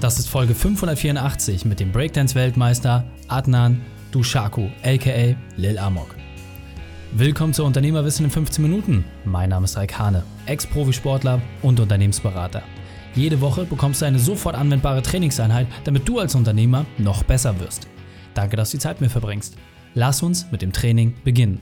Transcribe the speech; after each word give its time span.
Das 0.00 0.18
ist 0.18 0.30
Folge 0.30 0.54
584 0.54 1.66
mit 1.66 1.78
dem 1.78 1.92
Breakdance-Weltmeister 1.92 3.04
Adnan 3.28 3.82
Dushaku, 4.12 4.70
aka 4.82 5.36
Lil 5.56 5.78
Amok. 5.78 6.14
Willkommen 7.12 7.52
zu 7.52 7.64
Unternehmerwissen 7.64 8.24
in 8.24 8.30
15 8.30 8.62
Minuten. 8.62 9.04
Mein 9.26 9.50
Name 9.50 9.66
ist 9.66 9.76
Raikane, 9.76 10.22
Ex-Profisportler 10.46 11.42
und 11.60 11.80
Unternehmensberater. 11.80 12.62
Jede 13.14 13.42
Woche 13.42 13.66
bekommst 13.66 14.00
du 14.00 14.06
eine 14.06 14.18
sofort 14.18 14.54
anwendbare 14.54 15.02
Trainingseinheit, 15.02 15.66
damit 15.84 16.08
du 16.08 16.18
als 16.18 16.34
Unternehmer 16.34 16.86
noch 16.96 17.22
besser 17.22 17.60
wirst. 17.60 17.86
Danke, 18.32 18.56
dass 18.56 18.70
du 18.70 18.78
die 18.78 18.82
Zeit 18.82 19.02
mit 19.02 19.10
mir 19.10 19.12
verbringst. 19.12 19.58
Lass 19.92 20.22
uns 20.22 20.50
mit 20.50 20.62
dem 20.62 20.72
Training 20.72 21.12
beginnen. 21.24 21.60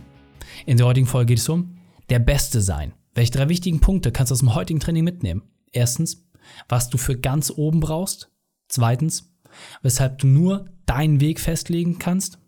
In 0.65 0.77
der 0.77 0.87
heutigen 0.87 1.09
Folge 1.09 1.35
geht 1.35 1.39
es 1.39 1.49
um 1.49 1.77
der 2.09 2.21
Beste 2.21 2.61
sein. 2.61 2.93
Welche 3.15 3.33
drei 3.33 3.49
wichtigen 3.49 3.81
Punkte 3.81 4.13
kannst 4.13 4.31
du 4.31 4.35
aus 4.35 4.41
dem 4.41 4.55
heutigen 4.55 4.79
Training 4.79 5.03
mitnehmen? 5.03 5.43
Erstens, 5.73 6.28
was 6.69 6.91
du 6.91 6.99
für 6.99 7.19
ganz 7.19 7.53
oben 7.55 7.81
brauchst. 7.81 8.31
Zweitens, 8.69 9.35
weshalb 9.83 10.19
du 10.19 10.27
nur 10.27 10.67
deinen 10.87 11.21
Weg 11.21 11.41
festlegen 11.41 11.99
kannst. 11.99 12.39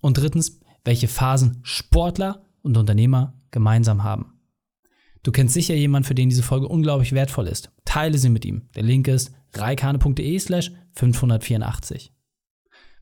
Und 0.00 0.18
drittens, 0.18 0.60
welche 0.84 1.08
Phasen 1.08 1.60
Sportler 1.62 2.44
und 2.62 2.76
Unternehmer 2.76 3.34
gemeinsam 3.50 4.04
haben. 4.04 4.34
Du 5.22 5.32
kennst 5.32 5.54
sicher 5.54 5.74
jemanden, 5.74 6.06
für 6.06 6.14
den 6.14 6.28
diese 6.28 6.42
Folge 6.42 6.68
unglaublich 6.68 7.12
wertvoll 7.12 7.46
ist. 7.46 7.72
Teile 7.86 8.18
sie 8.18 8.28
mit 8.28 8.44
ihm. 8.44 8.68
Der 8.74 8.82
Link 8.82 9.08
ist 9.08 9.32
reikane.de 9.54 10.38
slash 10.38 10.72
584. 10.92 12.12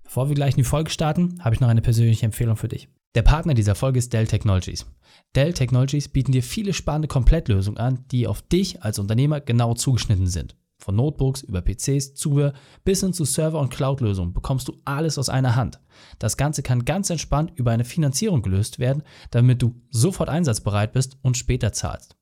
Bevor 0.04 0.28
wir 0.28 0.34
gleich 0.34 0.54
in 0.54 0.58
die 0.58 0.64
Folge 0.64 0.90
starten, 0.90 1.42
habe 1.42 1.54
ich 1.54 1.60
noch 1.60 1.68
eine 1.68 1.82
persönliche 1.82 2.26
Empfehlung 2.26 2.56
für 2.56 2.68
dich. 2.68 2.88
Der 3.14 3.22
Partner 3.22 3.52
dieser 3.52 3.74
Folge 3.74 3.98
ist 3.98 4.12
Dell 4.14 4.26
Technologies. 4.26 4.86
Dell 5.34 5.52
Technologies 5.52 6.08
bieten 6.08 6.32
dir 6.32 6.42
viele 6.42 6.72
spannende 6.72 7.08
Komplettlösungen 7.08 7.78
an, 7.78 8.04
die 8.10 8.26
auf 8.26 8.40
dich 8.40 8.82
als 8.82 8.98
Unternehmer 8.98 9.40
genau 9.40 9.74
zugeschnitten 9.74 10.26
sind. 10.26 10.56
Von 10.78 10.96
Notebooks 10.96 11.42
über 11.42 11.60
PCs, 11.60 12.14
Zubehör 12.14 12.54
bis 12.84 13.00
hin 13.00 13.12
zu 13.12 13.24
Server- 13.24 13.60
und 13.60 13.68
Cloud-Lösungen 13.68 14.32
bekommst 14.32 14.66
du 14.66 14.80
alles 14.86 15.18
aus 15.18 15.28
einer 15.28 15.56
Hand. 15.56 15.78
Das 16.18 16.38
Ganze 16.38 16.62
kann 16.62 16.86
ganz 16.86 17.10
entspannt 17.10 17.52
über 17.54 17.70
eine 17.70 17.84
Finanzierung 17.84 18.40
gelöst 18.40 18.78
werden, 18.78 19.02
damit 19.30 19.60
du 19.60 19.74
sofort 19.90 20.30
einsatzbereit 20.30 20.92
bist 20.92 21.18
und 21.20 21.36
später 21.36 21.72
zahlst. 21.72 22.16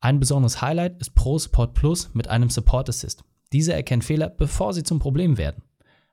Ein 0.00 0.20
besonderes 0.20 0.62
Highlight 0.62 1.00
ist 1.00 1.14
Pro 1.16 1.38
Support 1.38 1.74
Plus 1.74 2.10
mit 2.14 2.28
einem 2.28 2.48
Support 2.48 2.88
Assist. 2.88 3.24
Dieser 3.52 3.74
erkennt 3.74 4.04
Fehler, 4.04 4.30
bevor 4.30 4.72
sie 4.72 4.84
zum 4.84 5.00
Problem 5.00 5.36
werden. 5.36 5.62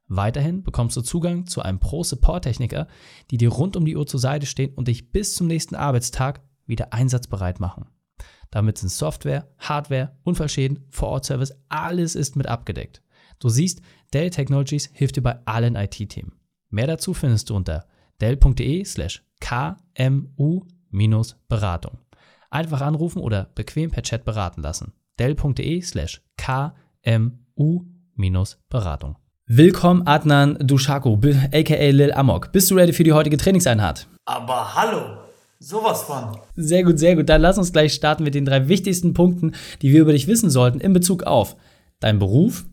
Weiterhin 0.09 0.63
bekommst 0.63 0.97
du 0.97 1.01
Zugang 1.01 1.45
zu 1.45 1.61
einem 1.61 1.79
Pro-Support-Techniker, 1.79 2.87
die 3.29 3.37
dir 3.37 3.49
rund 3.49 3.77
um 3.77 3.85
die 3.85 3.95
Uhr 3.95 4.07
zur 4.07 4.19
Seite 4.19 4.47
stehen 4.47 4.73
und 4.73 4.87
dich 4.87 5.11
bis 5.11 5.35
zum 5.35 5.45
nächsten 5.47 5.75
Arbeitstag 5.75 6.41
wieder 6.65 6.93
einsatzbereit 6.93 7.59
machen. 7.59 7.85
Damit 8.49 8.79
sind 8.79 8.89
Software, 8.89 9.47
Hardware, 9.59 10.17
Unfallschäden, 10.23 10.83
Vor-Ort-Service, 10.89 11.53
alles 11.69 12.15
ist 12.15 12.35
mit 12.35 12.47
abgedeckt. 12.47 13.03
Du 13.37 13.49
siehst, 13.49 13.83
Dell 14.11 14.31
Technologies 14.31 14.89
hilft 14.91 15.17
dir 15.17 15.21
bei 15.21 15.37
allen 15.45 15.75
IT-Themen. 15.75 16.39
Mehr 16.69 16.87
dazu 16.87 17.13
findest 17.13 17.51
du 17.51 17.55
unter 17.55 17.85
dell.de 18.19 18.83
slash 18.83 19.23
kmu-beratung. 19.39 21.99
Einfach 22.49 22.81
anrufen 22.81 23.21
oder 23.21 23.51
bequem 23.53 23.91
per 23.91 24.01
Chat 24.01 24.25
beraten 24.25 24.63
lassen. 24.63 24.93
dell.de 25.19 25.81
slash 25.81 26.23
kmu-beratung. 26.37 29.17
Willkommen 29.51 30.05
Adnan 30.05 30.59
Dushaku, 30.59 31.17
aka 31.51 31.89
Lil 31.89 32.13
Amok. 32.13 32.51
Bist 32.51 32.69
du 32.69 32.75
ready 32.75 32.93
für 32.93 33.03
die 33.03 33.13
heutige 33.13 33.35
Trainingseinheit? 33.35 34.05
Aber 34.25 34.75
hallo, 34.75 35.17
sowas 35.57 36.03
von. 36.03 36.37
Sehr 36.55 36.83
gut, 36.83 36.99
sehr 36.99 37.15
gut. 37.15 37.29
Dann 37.29 37.41
lass 37.41 37.57
uns 37.57 37.73
gleich 37.73 37.95
starten 37.95 38.23
mit 38.23 38.35
den 38.35 38.45
drei 38.45 38.67
wichtigsten 38.67 39.15
Punkten, 39.15 39.55
die 39.81 39.91
wir 39.91 40.01
über 40.01 40.11
dich 40.11 40.27
wissen 40.27 40.51
sollten 40.51 40.79
in 40.79 40.93
Bezug 40.93 41.23
auf 41.23 41.55
deinen 41.99 42.19
Beruf, 42.19 42.65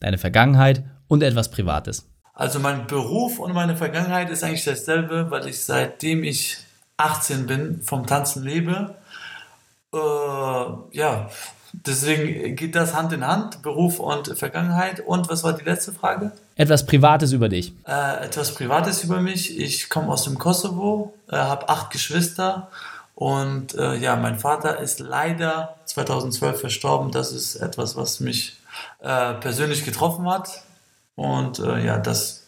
deine 0.00 0.16
Vergangenheit 0.16 0.82
und 1.08 1.22
etwas 1.22 1.50
Privates. 1.50 2.08
Also 2.32 2.58
mein 2.58 2.86
Beruf 2.86 3.38
und 3.38 3.52
meine 3.52 3.76
Vergangenheit 3.76 4.30
ist 4.30 4.42
eigentlich 4.42 4.64
dasselbe, 4.64 5.30
weil 5.30 5.46
ich 5.46 5.62
seitdem 5.62 6.24
ich 6.24 6.56
18 6.96 7.44
bin 7.44 7.82
vom 7.82 8.06
Tanzen 8.06 8.44
lebe. 8.44 8.94
Äh, 9.92 9.98
ja, 9.98 11.28
Deswegen 11.86 12.56
geht 12.56 12.74
das 12.74 12.94
Hand 12.94 13.12
in 13.12 13.26
Hand, 13.26 13.62
Beruf 13.62 13.98
und 13.98 14.36
Vergangenheit. 14.38 15.00
Und 15.00 15.28
was 15.28 15.42
war 15.42 15.52
die 15.52 15.64
letzte 15.64 15.92
Frage? 15.92 16.32
Etwas 16.56 16.86
Privates 16.86 17.32
über 17.32 17.48
dich. 17.48 17.72
Äh, 17.86 18.24
etwas 18.24 18.54
Privates 18.54 19.02
über 19.02 19.20
mich. 19.20 19.58
Ich 19.58 19.88
komme 19.88 20.08
aus 20.08 20.24
dem 20.24 20.38
Kosovo, 20.38 21.14
äh, 21.28 21.36
habe 21.36 21.68
acht 21.68 21.90
Geschwister 21.90 22.70
und 23.14 23.74
äh, 23.74 23.96
ja, 23.96 24.16
mein 24.16 24.38
Vater 24.38 24.78
ist 24.78 25.00
leider 25.00 25.76
2012 25.86 26.60
verstorben. 26.60 27.10
Das 27.10 27.32
ist 27.32 27.56
etwas, 27.56 27.96
was 27.96 28.20
mich 28.20 28.56
äh, 29.00 29.34
persönlich 29.34 29.84
getroffen 29.84 30.28
hat. 30.28 30.62
Und 31.16 31.58
äh, 31.58 31.84
ja, 31.84 31.98
das 31.98 32.44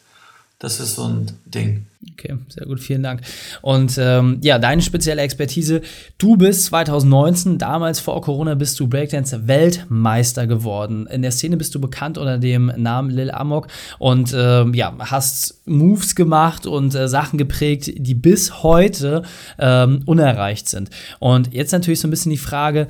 das 0.59 0.81
ist 0.81 0.95
so 0.97 1.05
ein 1.05 1.39
Ding. 1.45 1.87
Okay, 2.13 2.37
sehr 2.49 2.67
gut, 2.67 2.81
vielen 2.81 3.03
Dank. 3.03 3.21
Und 3.63 3.99
ähm, 3.99 4.39
ja, 4.43 4.59
deine 4.59 4.81
spezielle 4.81 5.23
Expertise. 5.23 5.83
Du 6.19 6.37
bist 6.37 6.67
2019, 6.67 7.59
damals 7.59 8.01
vor 8.01 8.21
Corona, 8.23 8.55
bist 8.55 8.81
du 8.81 8.89
Breakdance 8.89 9.47
Weltmeister 9.47 10.47
geworden. 10.47 11.07
In 11.07 11.23
der 11.23 11.31
Szene 11.31 11.57
bist 11.57 11.75
du 11.75 11.81
bekannt 11.81 12.17
unter 12.17 12.39
dem 12.39 12.73
Namen 12.77 13.11
Lil 13.11 13.31
Amok 13.31 13.69
und 13.99 14.35
ähm, 14.37 14.73
ja, 14.75 14.95
hast 14.99 15.63
Moves 15.67 16.15
gemacht 16.15 16.67
und 16.67 16.95
äh, 16.95 17.09
Sachen 17.09 17.39
geprägt, 17.39 17.93
die 17.97 18.15
bis 18.15 18.63
heute 18.63 19.23
ähm, 19.59 20.03
unerreicht 20.07 20.69
sind. 20.69 20.91
Und 21.19 21.53
jetzt 21.53 21.73
natürlich 21.73 22.01
so 22.01 22.09
ein 22.09 22.13
bisschen 22.13 22.31
die 22.31 22.39
Frage, 22.39 22.89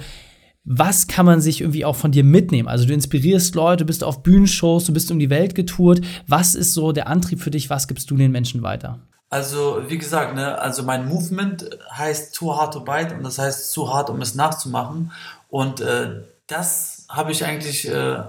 was 0.67 1.07
kann 1.07 1.25
man 1.25 1.41
sich 1.41 1.61
irgendwie 1.61 1.85
auch 1.85 1.95
von 1.95 2.11
dir 2.11 2.25
mitnehmen? 2.25 2.69
Also 2.69 2.87
du 2.87 2.93
inspirierst 2.93 3.55
Leute, 3.55 3.85
bist 3.85 4.03
auf 4.03 4.25
Bühnenshows, 4.25 4.85
du 4.85 4.93
bist 4.93 5.11
um 5.13 5.19
die 5.21 5.31
Welt 5.31 5.55
getourt. 5.55 6.01
Was 6.27 6.57
ist 6.57 6.75
so 6.75 6.91
der 6.91 7.07
Antrieb 7.07 7.41
für 7.41 7.53
dich? 7.53 7.71
Was 7.71 7.87
gibst 7.87 8.11
du 8.11 8.17
den 8.17 8.33
Menschen 8.33 8.63
weiter? 8.63 8.99
Also, 9.31 9.83
wie 9.89 9.99
gesagt, 9.99 10.35
ne, 10.35 10.59
also 10.59 10.83
mein 10.83 11.09
Movement 11.09 11.69
heißt 11.93 12.35
Too 12.35 12.57
Hard 12.57 12.75
to 12.75 12.81
Bite 12.81 13.15
und 13.15 13.25
das 13.25 13.39
heißt 13.39 13.73
zu 13.73 13.93
hart, 13.93 14.11
um 14.11 14.21
es 14.21 14.35
nachzumachen. 14.35 15.13
Und 15.49 15.81
äh, 15.81 16.23
das 16.47 17.07
habe 17.09 17.33
ich 17.33 17.45
eigentlich 17.45 17.89
äh, 17.89 18.23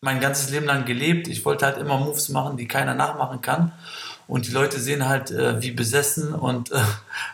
mein 0.00 0.20
ganzes 0.20 0.50
Leben 0.50 0.66
lang 0.66 0.84
gelebt. 0.84 1.28
Ich 1.28 1.44
wollte 1.44 1.66
halt 1.66 1.78
immer 1.78 1.98
Moves 1.98 2.30
machen, 2.30 2.56
die 2.56 2.66
keiner 2.66 2.94
nachmachen 2.94 3.40
kann. 3.42 3.72
Und 4.30 4.46
die 4.46 4.52
Leute 4.52 4.78
sehen 4.78 5.08
halt, 5.08 5.32
äh, 5.32 5.60
wie 5.60 5.72
besessen 5.72 6.32
und 6.34 6.70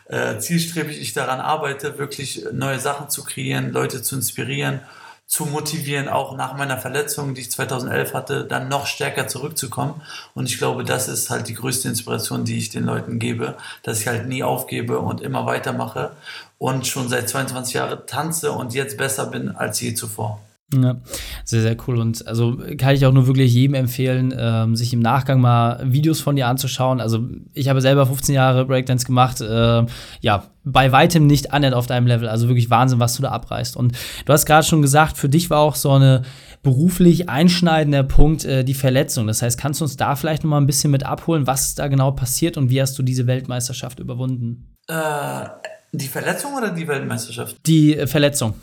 äh, 0.08 0.32
äh, 0.32 0.38
zielstrebig 0.38 0.98
ich 0.98 1.12
daran 1.12 1.40
arbeite, 1.40 1.98
wirklich 1.98 2.46
neue 2.52 2.78
Sachen 2.78 3.10
zu 3.10 3.22
kreieren, 3.22 3.70
Leute 3.70 4.00
zu 4.00 4.16
inspirieren, 4.16 4.80
zu 5.26 5.44
motivieren, 5.44 6.08
auch 6.08 6.38
nach 6.38 6.56
meiner 6.56 6.78
Verletzung, 6.78 7.34
die 7.34 7.42
ich 7.42 7.50
2011 7.50 8.14
hatte, 8.14 8.44
dann 8.44 8.70
noch 8.70 8.86
stärker 8.86 9.28
zurückzukommen. 9.28 10.00
Und 10.32 10.48
ich 10.48 10.56
glaube, 10.56 10.84
das 10.84 11.06
ist 11.08 11.28
halt 11.28 11.48
die 11.48 11.54
größte 11.54 11.86
Inspiration, 11.86 12.46
die 12.46 12.56
ich 12.56 12.70
den 12.70 12.84
Leuten 12.84 13.18
gebe, 13.18 13.58
dass 13.82 14.00
ich 14.00 14.06
halt 14.06 14.26
nie 14.26 14.42
aufgebe 14.42 14.98
und 14.98 15.20
immer 15.20 15.44
weitermache 15.44 16.12
und 16.56 16.86
schon 16.86 17.10
seit 17.10 17.28
22 17.28 17.74
Jahren 17.74 18.06
tanze 18.06 18.52
und 18.52 18.72
jetzt 18.72 18.96
besser 18.96 19.26
bin 19.26 19.50
als 19.50 19.82
je 19.82 19.92
zuvor. 19.92 20.40
Ja, 20.74 20.96
sehr, 21.44 21.62
sehr 21.62 21.76
cool. 21.86 21.98
Und 22.00 22.26
also 22.26 22.58
kann 22.76 22.94
ich 22.96 23.06
auch 23.06 23.12
nur 23.12 23.28
wirklich 23.28 23.54
jedem 23.54 23.74
empfehlen, 23.74 24.34
ähm, 24.36 24.74
sich 24.74 24.92
im 24.92 24.98
Nachgang 24.98 25.40
mal 25.40 25.80
Videos 25.84 26.20
von 26.20 26.34
dir 26.34 26.48
anzuschauen. 26.48 27.00
Also 27.00 27.28
ich 27.54 27.68
habe 27.68 27.80
selber 27.80 28.04
15 28.06 28.34
Jahre 28.34 28.64
Breakdance 28.64 29.06
gemacht. 29.06 29.40
Äh, 29.40 29.86
ja, 30.20 30.44
bei 30.64 30.90
weitem 30.90 31.28
nicht 31.28 31.52
annähernd 31.52 31.76
auf 31.76 31.86
deinem 31.86 32.08
Level. 32.08 32.28
Also 32.28 32.48
wirklich 32.48 32.68
Wahnsinn, 32.68 32.98
was 32.98 33.14
du 33.14 33.22
da 33.22 33.30
abreißt. 33.30 33.76
Und 33.76 33.96
du 34.24 34.32
hast 34.32 34.44
gerade 34.44 34.66
schon 34.66 34.82
gesagt, 34.82 35.16
für 35.16 35.28
dich 35.28 35.50
war 35.50 35.60
auch 35.60 35.76
so 35.76 35.92
eine 35.92 36.22
beruflich 36.64 37.28
einschneidender 37.28 38.02
Punkt 38.02 38.44
äh, 38.44 38.64
die 38.64 38.74
Verletzung. 38.74 39.28
Das 39.28 39.42
heißt, 39.42 39.60
kannst 39.60 39.80
du 39.80 39.84
uns 39.84 39.96
da 39.96 40.16
vielleicht 40.16 40.42
noch 40.42 40.50
mal 40.50 40.60
ein 40.60 40.66
bisschen 40.66 40.90
mit 40.90 41.06
abholen, 41.06 41.46
was 41.46 41.68
ist 41.68 41.78
da 41.78 41.86
genau 41.86 42.10
passiert 42.10 42.56
und 42.56 42.70
wie 42.70 42.82
hast 42.82 42.98
du 42.98 43.04
diese 43.04 43.28
Weltmeisterschaft 43.28 44.00
überwunden? 44.00 44.74
Äh, 44.88 45.46
die 45.92 46.08
Verletzung 46.08 46.54
oder 46.54 46.70
die 46.70 46.88
Weltmeisterschaft? 46.88 47.56
Die 47.66 47.96
äh, 47.96 48.08
Verletzung. 48.08 48.54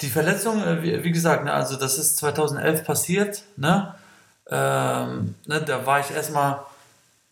Die 0.00 0.08
Verletzung, 0.08 0.62
äh, 0.62 1.02
wie, 1.04 1.12
gesagt, 1.12 1.44
ne, 1.44 1.52
also 1.52 1.76
das 1.76 1.98
ist 1.98 2.18
2011 2.18 2.84
passiert. 2.84 3.42
Ne? 3.56 3.94
Ähm, 4.50 5.34
ne, 5.46 5.60
da 5.60 5.86
war 5.86 6.00
ich 6.00 6.10
erstmal 6.10 6.60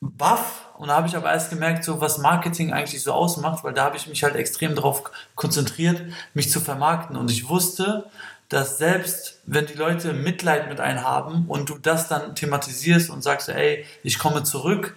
baff 0.00 0.66
und 0.76 0.88
da 0.88 0.96
habe 0.96 1.08
ich 1.08 1.16
aber 1.16 1.32
erst 1.32 1.50
gemerkt, 1.50 1.84
so 1.84 2.00
was 2.00 2.18
Marketing 2.18 2.72
eigentlich 2.72 3.02
so 3.02 3.12
ausmacht, 3.12 3.64
weil 3.64 3.72
da 3.72 3.84
habe 3.84 3.96
ich 3.96 4.06
mich 4.08 4.22
halt 4.24 4.36
extrem 4.36 4.74
darauf 4.74 5.10
konzentriert, 5.34 6.02
mich 6.34 6.50
zu 6.50 6.60
vermarkten. 6.60 7.16
Und 7.16 7.30
ich 7.30 7.48
wusste, 7.48 8.04
dass 8.48 8.78
selbst 8.78 9.40
wenn 9.44 9.66
die 9.66 9.74
Leute 9.74 10.12
Mitleid 10.12 10.68
mit 10.68 10.80
einem 10.80 11.02
haben 11.02 11.46
und 11.48 11.68
du 11.68 11.78
das 11.78 12.08
dann 12.08 12.34
thematisierst 12.34 13.10
und 13.10 13.22
sagst, 13.22 13.48
ey, 13.48 13.84
ich 14.02 14.18
komme 14.18 14.42
zurück 14.44 14.94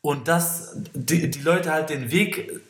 und 0.00 0.28
dass 0.28 0.72
die, 0.94 1.30
die 1.30 1.42
Leute 1.42 1.72
halt 1.72 1.90
den 1.90 2.10
Weg 2.10 2.60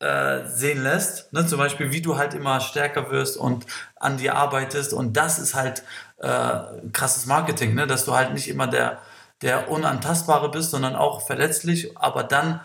äh, 0.00 0.46
sehen 0.46 0.82
lässt. 0.82 1.32
Ne? 1.32 1.46
Zum 1.46 1.58
Beispiel, 1.58 1.90
wie 1.92 2.00
du 2.00 2.16
halt 2.16 2.34
immer 2.34 2.60
stärker 2.60 3.10
wirst 3.10 3.36
und 3.36 3.66
an 3.96 4.16
dir 4.16 4.36
arbeitest. 4.36 4.92
Und 4.92 5.16
das 5.16 5.38
ist 5.38 5.54
halt 5.54 5.82
äh, 6.18 6.58
krasses 6.92 7.26
Marketing, 7.26 7.74
ne? 7.74 7.86
dass 7.86 8.04
du 8.04 8.14
halt 8.14 8.32
nicht 8.32 8.48
immer 8.48 8.66
der, 8.66 9.00
der 9.42 9.70
Unantastbare 9.70 10.50
bist, 10.50 10.70
sondern 10.70 10.96
auch 10.96 11.26
verletzlich, 11.26 11.96
aber 11.96 12.24
dann 12.24 12.60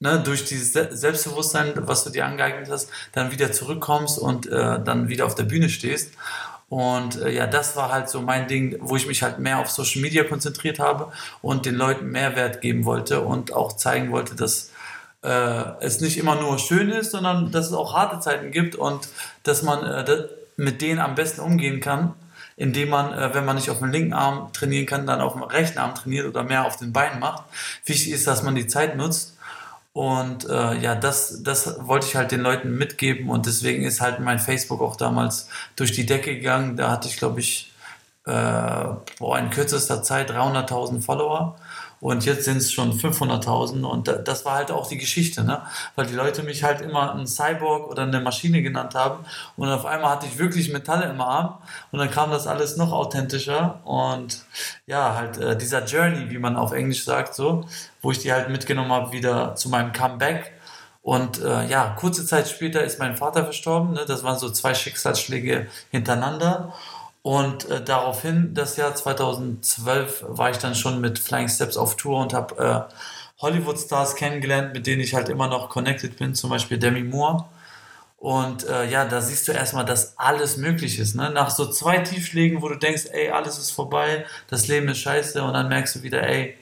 ne, 0.00 0.20
durch 0.20 0.44
dieses 0.44 0.72
Selbstbewusstsein, 0.72 1.72
was 1.76 2.04
du 2.04 2.10
dir 2.10 2.26
angeeignet 2.26 2.68
hast, 2.70 2.90
dann 3.12 3.32
wieder 3.32 3.52
zurückkommst 3.52 4.18
und 4.18 4.46
äh, 4.46 4.80
dann 4.82 5.08
wieder 5.08 5.26
auf 5.26 5.34
der 5.34 5.44
Bühne 5.44 5.68
stehst. 5.68 6.12
Und 6.68 7.20
äh, 7.20 7.30
ja, 7.30 7.46
das 7.46 7.76
war 7.76 7.92
halt 7.92 8.08
so 8.08 8.20
mein 8.20 8.48
Ding, 8.48 8.76
wo 8.80 8.96
ich 8.96 9.06
mich 9.06 9.22
halt 9.22 9.38
mehr 9.38 9.58
auf 9.58 9.70
Social 9.70 10.02
Media 10.02 10.24
konzentriert 10.24 10.78
habe 10.78 11.12
und 11.42 11.66
den 11.66 11.74
Leuten 11.74 12.06
Mehrwert 12.06 12.60
geben 12.60 12.84
wollte 12.84 13.20
und 13.20 13.52
auch 13.52 13.74
zeigen 13.74 14.10
wollte, 14.12 14.34
dass 14.34 14.70
äh, 15.24 15.64
es 15.80 16.00
nicht 16.00 16.18
immer 16.18 16.36
nur 16.36 16.58
schön 16.58 16.90
ist, 16.90 17.12
sondern 17.12 17.50
dass 17.50 17.66
es 17.66 17.72
auch 17.72 17.94
harte 17.94 18.20
Zeiten 18.20 18.50
gibt 18.50 18.76
und 18.76 19.08
dass 19.42 19.62
man 19.62 19.82
äh, 19.82 20.04
mit 20.56 20.82
denen 20.82 21.00
am 21.00 21.14
besten 21.14 21.40
umgehen 21.40 21.80
kann, 21.80 22.14
indem 22.56 22.90
man, 22.90 23.12
äh, 23.12 23.34
wenn 23.34 23.44
man 23.44 23.56
nicht 23.56 23.70
auf 23.70 23.78
dem 23.78 23.90
linken 23.90 24.12
Arm 24.12 24.52
trainieren 24.52 24.86
kann, 24.86 25.06
dann 25.06 25.20
auf 25.20 25.32
dem 25.32 25.42
rechten 25.42 25.78
Arm 25.78 25.94
trainiert 25.94 26.26
oder 26.26 26.42
mehr 26.42 26.66
auf 26.66 26.76
den 26.76 26.92
Beinen 26.92 27.18
macht. 27.20 27.44
Wichtig 27.86 28.12
ist, 28.12 28.26
dass 28.26 28.42
man 28.42 28.54
die 28.54 28.66
Zeit 28.66 28.96
nutzt. 28.96 29.36
Und 29.94 30.48
äh, 30.48 30.76
ja, 30.78 30.96
das, 30.96 31.42
das 31.44 31.76
wollte 31.86 32.06
ich 32.06 32.16
halt 32.16 32.32
den 32.32 32.40
Leuten 32.40 32.76
mitgeben 32.76 33.30
und 33.30 33.46
deswegen 33.46 33.84
ist 33.84 34.00
halt 34.00 34.18
mein 34.18 34.40
Facebook 34.40 34.80
auch 34.82 34.96
damals 34.96 35.48
durch 35.76 35.92
die 35.92 36.04
Decke 36.04 36.34
gegangen. 36.34 36.76
Da 36.76 36.90
hatte 36.90 37.06
ich, 37.06 37.16
glaube 37.16 37.38
ich, 37.38 37.72
äh, 38.26 38.32
boah, 39.18 39.38
in 39.38 39.50
kürzester 39.50 40.02
Zeit 40.02 40.32
300.000 40.32 41.00
Follower 41.00 41.56
und 42.00 42.24
jetzt 42.24 42.44
sind 42.44 42.58
es 42.58 42.72
schon 42.72 42.92
500.000 42.92 43.84
und 43.84 44.08
das 44.08 44.44
war 44.44 44.54
halt 44.54 44.70
auch 44.70 44.88
die 44.88 44.98
Geschichte, 44.98 45.44
ne? 45.44 45.62
weil 45.96 46.06
die 46.06 46.14
Leute 46.14 46.42
mich 46.42 46.62
halt 46.62 46.80
immer 46.80 47.14
ein 47.14 47.26
Cyborg 47.26 47.90
oder 47.90 48.02
eine 48.02 48.20
Maschine 48.20 48.62
genannt 48.62 48.94
haben 48.94 49.24
und 49.56 49.68
auf 49.68 49.86
einmal 49.86 50.10
hatte 50.10 50.26
ich 50.26 50.38
wirklich 50.38 50.72
Metalle 50.72 51.06
im 51.06 51.20
Arm 51.20 51.58
und 51.92 51.98
dann 51.98 52.10
kam 52.10 52.30
das 52.30 52.46
alles 52.46 52.76
noch 52.76 52.92
authentischer 52.92 53.80
und 53.84 54.44
ja, 54.86 55.14
halt 55.14 55.38
äh, 55.38 55.56
dieser 55.56 55.84
Journey, 55.84 56.30
wie 56.30 56.38
man 56.38 56.56
auf 56.56 56.72
Englisch 56.72 57.04
sagt, 57.04 57.34
so, 57.34 57.66
wo 58.02 58.10
ich 58.10 58.18
die 58.18 58.32
halt 58.32 58.48
mitgenommen 58.50 58.92
habe 58.92 59.12
wieder 59.12 59.54
zu 59.54 59.68
meinem 59.68 59.92
Comeback 59.92 60.52
und 61.04 61.42
äh, 61.42 61.66
ja, 61.66 61.94
kurze 62.00 62.24
Zeit 62.24 62.48
später 62.48 62.82
ist 62.82 62.98
mein 62.98 63.14
Vater 63.14 63.44
verstorben. 63.44 63.92
Ne? 63.92 64.06
Das 64.08 64.24
waren 64.24 64.38
so 64.38 64.48
zwei 64.48 64.72
Schicksalsschläge 64.72 65.66
hintereinander. 65.90 66.72
Und 67.24 67.70
äh, 67.70 67.82
daraufhin, 67.82 68.52
das 68.52 68.76
Jahr 68.76 68.94
2012, 68.94 70.24
war 70.28 70.50
ich 70.50 70.58
dann 70.58 70.74
schon 70.74 71.00
mit 71.00 71.18
Flying 71.18 71.48
Steps 71.48 71.78
auf 71.78 71.96
Tour 71.96 72.20
und 72.20 72.34
habe 72.34 72.86
äh, 72.90 72.94
Hollywood-Stars 73.40 74.16
kennengelernt, 74.16 74.74
mit 74.74 74.86
denen 74.86 75.00
ich 75.00 75.14
halt 75.14 75.30
immer 75.30 75.48
noch 75.48 75.70
connected 75.70 76.18
bin, 76.18 76.34
zum 76.34 76.50
Beispiel 76.50 76.76
Demi 76.76 77.02
Moore. 77.02 77.46
Und 78.18 78.68
äh, 78.68 78.90
ja, 78.90 79.06
da 79.06 79.22
siehst 79.22 79.48
du 79.48 79.52
erstmal, 79.52 79.86
dass 79.86 80.18
alles 80.18 80.58
möglich 80.58 80.98
ist. 80.98 81.14
Ne? 81.14 81.30
Nach 81.30 81.48
so 81.48 81.64
zwei 81.70 82.00
Tiefschlägen, 82.00 82.60
wo 82.60 82.68
du 82.68 82.76
denkst, 82.76 83.06
ey, 83.10 83.30
alles 83.30 83.56
ist 83.56 83.70
vorbei, 83.70 84.26
das 84.50 84.68
Leben 84.68 84.88
ist 84.88 84.98
scheiße, 84.98 85.42
und 85.42 85.54
dann 85.54 85.68
merkst 85.68 85.96
du 85.96 86.02
wieder, 86.02 86.22
ey, 86.22 86.58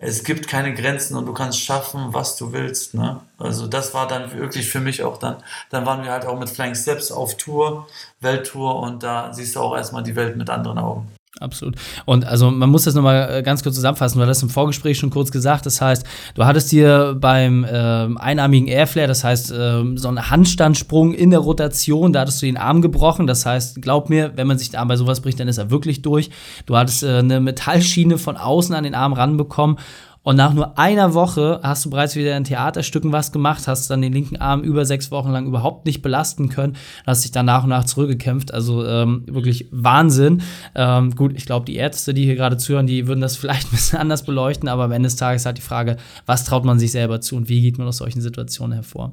es 0.00 0.22
gibt 0.22 0.46
keine 0.46 0.74
Grenzen 0.74 1.16
und 1.16 1.26
du 1.26 1.34
kannst 1.34 1.60
schaffen, 1.60 2.14
was 2.14 2.36
du 2.36 2.52
willst. 2.52 2.94
Ne? 2.94 3.20
Also 3.36 3.66
das 3.66 3.94
war 3.94 4.06
dann 4.06 4.32
wirklich 4.32 4.68
für 4.68 4.80
mich 4.80 5.02
auch 5.02 5.18
dann, 5.18 5.42
dann 5.70 5.86
waren 5.86 6.04
wir 6.04 6.12
halt 6.12 6.24
auch 6.24 6.38
mit 6.38 6.48
Flying 6.48 6.76
Steps 6.76 7.10
auf 7.10 7.36
Tour, 7.36 7.88
Welttour 8.20 8.80
und 8.80 9.02
da 9.02 9.32
siehst 9.32 9.56
du 9.56 9.60
auch 9.60 9.76
erstmal 9.76 10.04
die 10.04 10.14
Welt 10.14 10.36
mit 10.36 10.50
anderen 10.50 10.78
Augen. 10.78 11.17
Absolut. 11.40 11.76
Und 12.04 12.24
also 12.24 12.50
man 12.50 12.68
muss 12.68 12.84
das 12.84 12.94
nochmal 12.94 13.28
äh, 13.30 13.42
ganz 13.42 13.62
kurz 13.62 13.76
zusammenfassen, 13.76 14.20
weil 14.20 14.26
das 14.26 14.42
im 14.42 14.50
Vorgespräch 14.50 14.98
schon 14.98 15.10
kurz 15.10 15.30
gesagt. 15.30 15.66
Das 15.66 15.80
heißt, 15.80 16.04
du 16.34 16.44
hattest 16.44 16.72
dir 16.72 17.16
beim 17.18 17.64
äh, 17.64 17.68
einarmigen 17.68 18.66
Airflare, 18.66 19.06
das 19.06 19.22
heißt 19.22 19.52
äh, 19.52 19.84
so 19.94 20.08
einen 20.08 20.30
Handstandsprung 20.30 21.14
in 21.14 21.30
der 21.30 21.40
Rotation, 21.40 22.12
da 22.12 22.20
hattest 22.20 22.42
du 22.42 22.46
den 22.46 22.56
Arm 22.56 22.82
gebrochen. 22.82 23.26
Das 23.26 23.46
heißt, 23.46 23.80
glaub 23.80 24.10
mir, 24.10 24.32
wenn 24.36 24.46
man 24.46 24.58
sich 24.58 24.76
Arm 24.76 24.88
bei 24.88 24.96
sowas 24.96 25.20
bricht, 25.20 25.38
dann 25.38 25.48
ist 25.48 25.58
er 25.58 25.70
wirklich 25.70 26.02
durch. 26.02 26.30
Du 26.66 26.76
hattest 26.76 27.02
äh, 27.02 27.18
eine 27.18 27.40
Metallschiene 27.40 28.18
von 28.18 28.36
außen 28.36 28.74
an 28.74 28.84
den 28.84 28.94
Arm 28.94 29.12
ranbekommen 29.12 29.78
und 30.22 30.36
nach 30.36 30.52
nur 30.52 30.78
einer 30.78 31.14
Woche 31.14 31.60
hast 31.62 31.84
du 31.84 31.90
bereits 31.90 32.16
wieder 32.16 32.36
in 32.36 32.44
Theaterstücken 32.44 33.12
was 33.12 33.32
gemacht, 33.32 33.66
hast 33.66 33.88
dann 33.88 34.02
den 34.02 34.12
linken 34.12 34.36
Arm 34.36 34.62
über 34.62 34.84
sechs 34.84 35.10
Wochen 35.10 35.30
lang 35.30 35.46
überhaupt 35.46 35.86
nicht 35.86 36.02
belasten 36.02 36.48
können, 36.48 36.76
hast 37.06 37.24
dich 37.24 37.30
dann 37.30 37.46
nach 37.46 37.62
und 37.62 37.70
nach 37.70 37.84
zurückgekämpft. 37.84 38.52
Also 38.52 38.84
ähm, 38.86 39.24
wirklich 39.26 39.68
Wahnsinn. 39.70 40.42
Ähm, 40.74 41.14
gut, 41.14 41.32
ich 41.36 41.46
glaube, 41.46 41.66
die 41.66 41.76
Ärzte, 41.76 42.14
die 42.14 42.24
hier 42.24 42.36
gerade 42.36 42.56
zuhören, 42.56 42.86
die 42.86 43.06
würden 43.06 43.20
das 43.20 43.36
vielleicht 43.38 43.68
ein 43.68 43.70
bisschen 43.70 43.98
anders 43.98 44.24
beleuchten, 44.24 44.68
aber 44.68 44.84
am 44.84 44.92
Ende 44.92 45.06
des 45.06 45.16
Tages 45.16 45.46
halt 45.46 45.58
die 45.58 45.62
Frage, 45.62 45.96
was 46.26 46.44
traut 46.44 46.64
man 46.64 46.78
sich 46.78 46.92
selber 46.92 47.20
zu 47.20 47.36
und 47.36 47.48
wie 47.48 47.62
geht 47.62 47.78
man 47.78 47.86
aus 47.86 47.98
solchen 47.98 48.20
Situationen 48.20 48.72
hervor? 48.72 49.12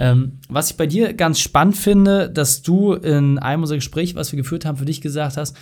Ähm, 0.00 0.38
was 0.48 0.70
ich 0.70 0.76
bei 0.78 0.86
dir 0.86 1.12
ganz 1.12 1.40
spannend 1.40 1.76
finde, 1.76 2.30
dass 2.30 2.62
du 2.62 2.94
in 2.94 3.38
einem 3.38 3.62
unserer 3.62 3.76
Gespräche, 3.76 4.16
was 4.16 4.32
wir 4.32 4.38
geführt 4.38 4.64
haben, 4.64 4.78
für 4.78 4.86
dich 4.86 5.02
gesagt 5.02 5.36
hast, 5.36 5.54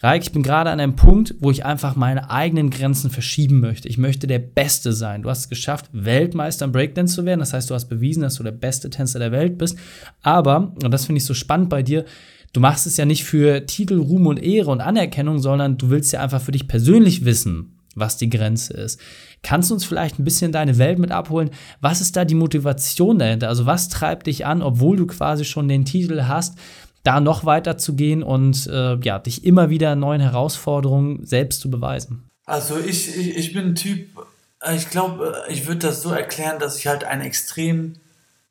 Raik, 0.00 0.22
ich 0.22 0.32
bin 0.32 0.42
gerade 0.42 0.68
an 0.68 0.78
einem 0.78 0.94
Punkt, 0.94 1.34
wo 1.40 1.50
ich 1.50 1.64
einfach 1.64 1.96
meine 1.96 2.30
eigenen 2.30 2.68
Grenzen 2.68 3.08
verschieben 3.10 3.60
möchte. 3.60 3.88
Ich 3.88 3.96
möchte 3.96 4.26
der 4.26 4.38
Beste 4.38 4.92
sein. 4.92 5.22
Du 5.22 5.30
hast 5.30 5.38
es 5.38 5.48
geschafft, 5.48 5.86
Weltmeister 5.92 6.66
im 6.66 6.72
Breakdance 6.72 7.14
zu 7.14 7.24
werden. 7.24 7.40
Das 7.40 7.54
heißt, 7.54 7.70
du 7.70 7.74
hast 7.74 7.86
bewiesen, 7.86 8.20
dass 8.20 8.34
du 8.34 8.42
der 8.42 8.50
beste 8.50 8.90
Tänzer 8.90 9.18
der 9.18 9.32
Welt 9.32 9.56
bist. 9.56 9.78
Aber, 10.20 10.74
und 10.82 10.90
das 10.90 11.06
finde 11.06 11.16
ich 11.16 11.24
so 11.24 11.32
spannend 11.32 11.70
bei 11.70 11.82
dir, 11.82 12.04
du 12.52 12.60
machst 12.60 12.86
es 12.86 12.98
ja 12.98 13.06
nicht 13.06 13.24
für 13.24 13.64
Titel, 13.64 13.98
Ruhm 13.98 14.26
und 14.26 14.42
Ehre 14.42 14.70
und 14.70 14.82
Anerkennung, 14.82 15.38
sondern 15.38 15.78
du 15.78 15.88
willst 15.88 16.12
ja 16.12 16.20
einfach 16.20 16.42
für 16.42 16.52
dich 16.52 16.68
persönlich 16.68 17.24
wissen, 17.24 17.75
was 17.96 18.16
die 18.16 18.30
Grenze 18.30 18.74
ist. 18.74 19.00
Kannst 19.42 19.70
du 19.70 19.74
uns 19.74 19.84
vielleicht 19.84 20.18
ein 20.18 20.24
bisschen 20.24 20.52
deine 20.52 20.78
Welt 20.78 21.00
mit 21.00 21.10
abholen? 21.10 21.50
Was 21.80 22.00
ist 22.00 22.16
da 22.16 22.24
die 22.24 22.34
Motivation 22.34 23.18
dahinter? 23.18 23.48
Also 23.48 23.66
was 23.66 23.88
treibt 23.88 24.28
dich 24.28 24.46
an, 24.46 24.62
obwohl 24.62 24.96
du 24.96 25.06
quasi 25.06 25.44
schon 25.44 25.66
den 25.66 25.84
Titel 25.84 26.22
hast? 26.22 26.56
da 27.06 27.20
noch 27.20 27.44
weiter 27.44 27.78
zu 27.78 27.94
gehen 27.94 28.24
und 28.24 28.66
äh, 28.66 28.96
ja, 28.96 29.20
dich 29.20 29.44
immer 29.44 29.70
wieder 29.70 29.94
neuen 29.94 30.20
Herausforderungen 30.20 31.24
selbst 31.24 31.60
zu 31.60 31.70
beweisen? 31.70 32.28
Also 32.46 32.78
ich, 32.78 33.16
ich, 33.16 33.36
ich 33.36 33.52
bin 33.52 33.66
ein 33.66 33.74
Typ, 33.76 34.08
ich 34.74 34.90
glaube, 34.90 35.44
ich 35.48 35.66
würde 35.66 35.86
das 35.86 36.02
so 36.02 36.10
erklären, 36.10 36.58
dass 36.58 36.78
ich 36.78 36.88
halt 36.88 37.04
ein 37.04 37.20
extrem 37.20 37.94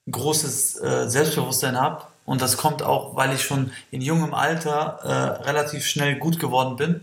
großes 0.10 0.80
äh, 0.82 1.10
Selbstbewusstsein 1.10 1.80
habe. 1.80 2.04
Und 2.26 2.42
das 2.42 2.58
kommt 2.58 2.82
auch, 2.82 3.16
weil 3.16 3.34
ich 3.34 3.42
schon 3.42 3.72
in 3.92 4.02
jungem 4.02 4.34
Alter 4.34 5.00
äh, 5.04 5.44
relativ 5.44 5.86
schnell 5.86 6.16
gut 6.16 6.40
geworden 6.40 6.76
bin. 6.78 7.02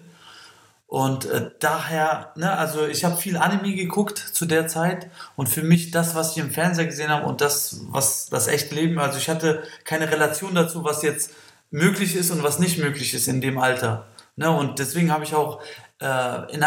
Und 0.93 1.25
äh, 1.25 1.51
daher, 1.59 2.33
ne, 2.37 2.53
also 2.53 2.87
ich 2.87 3.03
habe 3.03 3.17
viel 3.17 3.39
Anime 3.39 3.75
geguckt 3.75 4.19
zu 4.19 4.45
der 4.45 4.69
Zeit 4.69 5.09
und 5.37 5.49
für 5.49 5.63
mich 5.63 5.91
das, 5.91 6.15
was 6.15 6.33
ich 6.33 6.37
im 6.37 6.51
Fernseher 6.51 6.85
gesehen 6.85 7.09
habe 7.09 7.25
und 7.25 7.41
das, 7.41 7.81
was 7.89 8.27
das 8.27 8.47
echte 8.47 8.75
Leben, 8.75 8.99
also 8.99 9.17
ich 9.17 9.31
hatte 9.31 9.63
keine 9.85 10.13
Relation 10.13 10.55
dazu, 10.55 10.85
was 10.85 11.01
jetzt 11.01 11.31
möglich 11.71 12.15
ist 12.15 12.31
und 12.31 12.43
was 12.43 12.59
nicht 12.59 12.77
möglich 12.77 13.15
ist 13.15 13.27
in 13.27 13.41
dem 13.41 13.57
Alter. 13.57 14.05
Ne? 14.37 14.51
Und 14.51 14.81
deswegen 14.81 15.11
habe 15.11 15.25
ich 15.25 15.35
auch, 15.35 15.63
äh, 15.99 16.53
in 16.53 16.63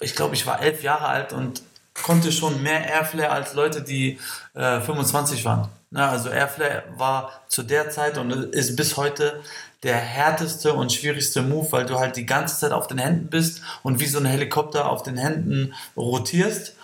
ich 0.00 0.16
glaube, 0.16 0.34
ich 0.34 0.44
war 0.44 0.60
elf 0.60 0.82
Jahre 0.82 1.06
alt 1.06 1.32
und 1.32 1.62
konnte 1.94 2.32
schon 2.32 2.64
mehr 2.64 2.84
Airflare 2.84 3.30
als 3.30 3.54
Leute, 3.54 3.82
die 3.82 4.18
äh, 4.54 4.80
25 4.80 5.44
waren. 5.44 5.68
Ne? 5.92 6.06
Also 6.06 6.30
Airflare 6.30 6.84
war 6.96 7.42
zu 7.48 7.62
der 7.62 7.90
Zeit 7.90 8.18
und 8.18 8.32
ist 8.32 8.76
bis 8.76 8.96
heute 8.96 9.40
der 9.82 9.96
härteste 9.96 10.74
und 10.74 10.92
schwierigste 10.92 11.42
Move, 11.42 11.70
weil 11.70 11.86
du 11.86 11.98
halt 11.98 12.16
die 12.16 12.26
ganze 12.26 12.58
Zeit 12.58 12.72
auf 12.72 12.86
den 12.86 12.98
Händen 12.98 13.28
bist 13.28 13.62
und 13.82 14.00
wie 14.00 14.06
so 14.06 14.18
ein 14.18 14.24
Helikopter 14.24 14.88
auf 14.88 15.02
den 15.02 15.16
Händen 15.16 15.74
rotierst. 15.96 16.74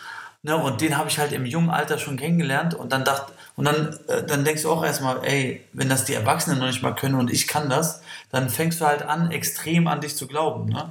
Ne, 0.42 0.56
und 0.56 0.80
den 0.80 0.96
habe 0.96 1.08
ich 1.08 1.18
halt 1.18 1.32
im 1.32 1.46
jungen 1.46 1.70
Alter 1.70 1.98
schon 1.98 2.16
kennengelernt 2.16 2.72
und 2.72 2.92
dann 2.92 3.04
dachte, 3.04 3.32
und 3.56 3.64
dann, 3.64 3.98
äh, 4.06 4.22
dann 4.22 4.44
denkst 4.44 4.62
du 4.62 4.70
auch 4.70 4.84
erstmal, 4.84 5.24
ey, 5.24 5.64
wenn 5.72 5.88
das 5.88 6.04
die 6.04 6.14
Erwachsenen 6.14 6.60
noch 6.60 6.68
nicht 6.68 6.80
mal 6.80 6.94
können 6.94 7.16
und 7.16 7.32
ich 7.32 7.48
kann 7.48 7.68
das, 7.68 8.02
dann 8.30 8.48
fängst 8.48 8.80
du 8.80 8.86
halt 8.86 9.02
an, 9.02 9.32
extrem 9.32 9.88
an 9.88 10.00
dich 10.00 10.16
zu 10.16 10.28
glauben. 10.28 10.66
Ne? 10.66 10.90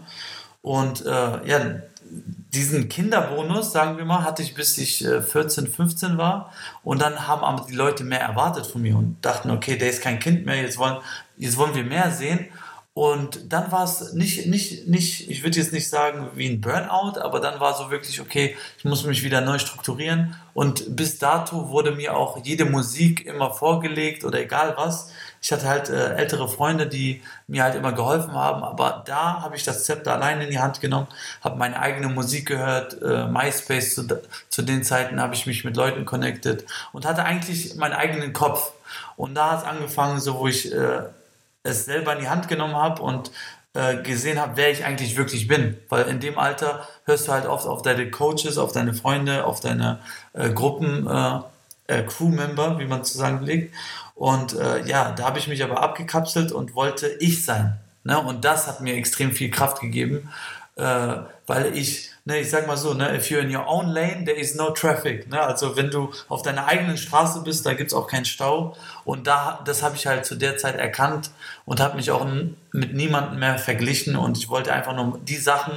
Und 0.61 1.05
äh, 1.05 1.47
ja, 1.47 1.61
diesen 2.57 2.89
Kinderbonus, 2.89 3.71
sagen 3.71 3.97
wir 3.97 4.05
mal, 4.05 4.23
hatte 4.23 4.41
ich 4.41 4.55
bis 4.55 4.77
ich 4.79 5.05
äh, 5.05 5.21
14, 5.21 5.67
15 5.67 6.17
war. 6.17 6.51
Und 6.83 7.01
dann 7.01 7.27
haben 7.27 7.43
aber 7.43 7.65
die 7.69 7.75
Leute 7.75 8.03
mehr 8.03 8.21
erwartet 8.21 8.65
von 8.65 8.81
mir 8.81 8.97
und 8.97 9.23
dachten, 9.23 9.51
okay, 9.51 9.77
der 9.77 9.89
ist 9.89 10.01
kein 10.01 10.19
Kind 10.19 10.45
mehr, 10.45 10.61
jetzt 10.61 10.77
wollen, 10.77 10.97
jetzt 11.37 11.57
wollen 11.57 11.75
wir 11.75 11.83
mehr 11.83 12.11
sehen. 12.11 12.47
Und 12.97 13.53
dann 13.53 13.71
war 13.71 13.83
es 13.83 14.13
nicht, 14.13 14.47
nicht, 14.47 14.87
nicht, 14.87 15.29
ich 15.29 15.43
würde 15.43 15.59
jetzt 15.59 15.71
nicht 15.71 15.87
sagen 15.87 16.29
wie 16.33 16.49
ein 16.49 16.61
Burnout, 16.61 17.19
aber 17.19 17.39
dann 17.39 17.59
war 17.59 17.75
so 17.75 17.91
wirklich, 17.91 18.19
okay, 18.19 18.57
ich 18.79 18.85
muss 18.85 19.03
mich 19.03 19.23
wieder 19.23 19.39
neu 19.39 19.59
strukturieren. 19.59 20.35
Und 20.55 20.95
bis 20.95 21.19
dato 21.19 21.69
wurde 21.69 21.91
mir 21.91 22.17
auch 22.17 22.43
jede 22.43 22.65
Musik 22.65 23.23
immer 23.23 23.53
vorgelegt 23.53 24.25
oder 24.25 24.39
egal 24.39 24.73
was. 24.77 25.11
Ich 25.43 25.51
hatte 25.51 25.67
halt 25.67 25.89
äh, 25.89 26.15
ältere 26.15 26.49
Freunde, 26.49 26.87
die 26.87 27.21
mir 27.45 27.61
halt 27.61 27.75
immer 27.75 27.93
geholfen 27.93 28.33
haben, 28.33 28.63
aber 28.63 29.03
da 29.05 29.43
habe 29.43 29.55
ich 29.55 29.63
das 29.63 29.83
Zepter 29.83 30.15
allein 30.15 30.41
in 30.41 30.49
die 30.49 30.57
Hand 30.57 30.81
genommen, 30.81 31.05
habe 31.43 31.59
meine 31.59 31.79
eigene 31.79 32.09
Musik 32.09 32.47
gehört, 32.47 32.99
äh, 33.03 33.27
MySpace 33.27 33.93
zu, 33.93 34.07
zu 34.49 34.63
den 34.63 34.83
Zeiten 34.83 35.21
habe 35.21 35.35
ich 35.35 35.45
mich 35.45 35.63
mit 35.63 35.75
Leuten 35.75 36.03
connected 36.05 36.65
und 36.93 37.05
hatte 37.05 37.23
eigentlich 37.23 37.75
meinen 37.75 37.93
eigenen 37.93 38.33
Kopf. 38.33 38.71
Und 39.17 39.35
da 39.35 39.51
hat 39.51 39.59
es 39.59 39.65
angefangen, 39.65 40.19
so 40.19 40.39
wo 40.39 40.47
ich 40.47 40.73
äh, 40.73 41.01
es 41.67 41.85
selber 41.85 42.13
in 42.13 42.21
die 42.21 42.29
Hand 42.29 42.47
genommen 42.47 42.75
habe 42.75 43.01
und 43.01 43.31
äh, 43.73 44.01
gesehen 44.01 44.39
habe, 44.39 44.53
wer 44.55 44.71
ich 44.71 44.85
eigentlich 44.85 45.17
wirklich 45.17 45.47
bin. 45.47 45.77
Weil 45.89 46.07
in 46.07 46.19
dem 46.19 46.39
Alter 46.39 46.87
hörst 47.05 47.27
du 47.27 47.31
halt 47.31 47.45
oft 47.45 47.67
auf 47.67 47.81
deine 47.81 48.09
Coaches, 48.09 48.57
auf 48.57 48.71
deine 48.71 48.93
Freunde, 48.93 49.45
auf 49.45 49.59
deine 49.59 49.99
äh, 50.33 50.49
Gruppen, 50.49 51.07
äh, 51.07 51.39
äh 51.87 52.03
Crewmember, 52.03 52.79
wie 52.79 52.85
man 52.85 53.03
zu 53.03 53.17
sagen 53.17 53.43
legt. 53.43 53.75
Und 54.15 54.53
äh, 54.53 54.83
ja, 54.85 55.11
da 55.11 55.25
habe 55.25 55.37
ich 55.37 55.47
mich 55.47 55.63
aber 55.63 55.83
abgekapselt 55.83 56.51
und 56.51 56.73
wollte 56.73 57.07
ich 57.19 57.45
sein. 57.45 57.77
Ne? 58.03 58.19
Und 58.19 58.45
das 58.45 58.67
hat 58.67 58.81
mir 58.81 58.95
extrem 58.95 59.31
viel 59.31 59.51
Kraft 59.51 59.79
gegeben, 59.79 60.29
äh, 60.77 61.17
weil 61.47 61.75
ich, 61.75 62.11
ne, 62.25 62.39
ich 62.39 62.49
sag 62.49 62.67
mal 62.67 62.77
so, 62.77 62.93
ne, 62.93 63.15
if 63.15 63.29
you're 63.29 63.39
in 63.39 63.55
your 63.55 63.67
own 63.67 63.87
lane, 63.87 64.25
there 64.25 64.37
is 64.37 64.55
no 64.55 64.69
traffic. 64.71 65.29
Ne? 65.29 65.41
Also 65.41 65.75
wenn 65.75 65.89
du 65.89 66.11
auf 66.29 66.41
deiner 66.43 66.67
eigenen 66.67 66.97
Straße 66.97 67.41
bist, 67.41 67.65
da 67.65 67.73
gibt 67.73 67.91
es 67.91 67.97
auch 67.97 68.07
keinen 68.07 68.25
Stau. 68.25 68.75
Und 69.05 69.27
da, 69.27 69.61
das 69.65 69.81
habe 69.81 69.95
ich 69.95 70.05
halt 70.05 70.25
zu 70.25 70.35
der 70.35 70.57
Zeit 70.57 70.75
erkannt 70.75 71.31
und 71.65 71.79
habe 71.79 71.95
mich 71.95 72.11
auch 72.11 72.25
mit 72.71 72.93
niemandem 72.93 73.39
mehr 73.39 73.57
verglichen. 73.57 74.15
Und 74.15 74.37
ich 74.37 74.49
wollte 74.49 74.71
einfach 74.71 74.95
nur 74.95 75.19
die 75.23 75.37
Sachen, 75.37 75.73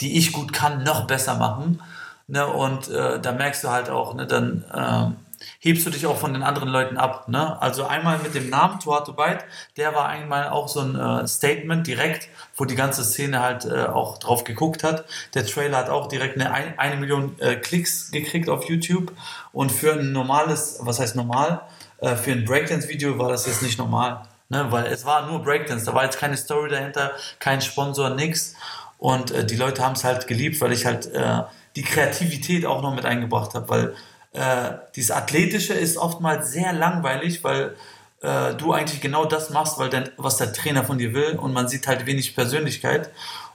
die 0.00 0.16
ich 0.16 0.32
gut 0.32 0.52
kann, 0.52 0.82
noch 0.82 1.06
besser 1.06 1.34
machen. 1.34 1.82
Ne? 2.26 2.46
Und 2.46 2.88
äh, 2.88 3.20
da 3.20 3.32
merkst 3.32 3.64
du 3.64 3.68
halt 3.68 3.90
auch, 3.90 4.14
ne, 4.14 4.26
dann 4.26 4.64
äh, 4.72 5.27
hebst 5.60 5.86
du 5.86 5.90
dich 5.90 6.06
auch 6.06 6.16
von 6.16 6.32
den 6.32 6.42
anderen 6.42 6.68
Leuten 6.68 6.96
ab. 6.96 7.28
Ne? 7.28 7.60
Also 7.60 7.86
einmal 7.86 8.18
mit 8.18 8.34
dem 8.34 8.50
Namen 8.50 8.80
Tuatu 8.80 9.12
Byte, 9.14 9.44
der 9.76 9.94
war 9.94 10.08
einmal 10.08 10.48
auch 10.48 10.68
so 10.68 10.80
ein 10.80 10.94
äh, 10.94 11.26
Statement 11.26 11.86
direkt, 11.86 12.28
wo 12.56 12.64
die 12.64 12.74
ganze 12.74 13.04
Szene 13.04 13.40
halt 13.40 13.64
äh, 13.64 13.84
auch 13.86 14.18
drauf 14.18 14.44
geguckt 14.44 14.84
hat. 14.84 15.04
Der 15.34 15.46
Trailer 15.46 15.78
hat 15.78 15.90
auch 15.90 16.08
direkt 16.08 16.40
eine, 16.40 16.52
eine 16.78 16.96
Million 16.96 17.38
äh, 17.40 17.56
Klicks 17.56 18.10
gekriegt 18.10 18.48
auf 18.48 18.68
YouTube 18.68 19.12
und 19.52 19.72
für 19.72 19.92
ein 19.92 20.12
normales, 20.12 20.78
was 20.82 21.00
heißt 21.00 21.16
normal, 21.16 21.62
äh, 21.98 22.16
für 22.16 22.32
ein 22.32 22.44
Breakdance-Video 22.44 23.18
war 23.18 23.28
das 23.28 23.46
jetzt 23.46 23.62
nicht 23.62 23.78
normal. 23.78 24.22
Ne? 24.48 24.66
Weil 24.70 24.86
es 24.86 25.04
war 25.04 25.26
nur 25.26 25.42
Breakdance, 25.42 25.84
da 25.84 25.94
war 25.94 26.04
jetzt 26.04 26.18
keine 26.18 26.36
Story 26.36 26.70
dahinter, 26.70 27.12
kein 27.38 27.60
Sponsor, 27.60 28.10
nix. 28.10 28.54
Und 28.98 29.30
äh, 29.30 29.44
die 29.44 29.56
Leute 29.56 29.84
haben 29.84 29.94
es 29.94 30.04
halt 30.04 30.26
geliebt, 30.26 30.60
weil 30.60 30.72
ich 30.72 30.86
halt 30.86 31.06
äh, 31.12 31.42
die 31.76 31.82
Kreativität 31.82 32.66
auch 32.66 32.82
noch 32.82 32.94
mit 32.94 33.04
eingebracht 33.04 33.54
habe, 33.54 33.68
weil 33.68 33.94
äh, 34.32 34.70
dieses 34.94 35.10
Athletische 35.10 35.74
ist 35.74 35.96
oftmals 35.96 36.52
sehr 36.52 36.72
langweilig, 36.72 37.42
weil 37.44 37.76
äh, 38.20 38.54
du 38.54 38.72
eigentlich 38.72 39.00
genau 39.00 39.24
das 39.24 39.50
machst, 39.50 39.78
weil 39.78 39.90
dein, 39.90 40.10
was 40.16 40.36
der 40.36 40.52
Trainer 40.52 40.84
von 40.84 40.98
dir 40.98 41.14
will 41.14 41.36
und 41.36 41.52
man 41.52 41.68
sieht 41.68 41.86
halt 41.86 42.06
wenig 42.06 42.34
Persönlichkeit. 42.34 43.10